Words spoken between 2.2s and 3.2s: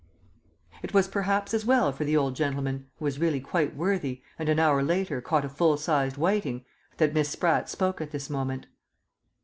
gentleman who was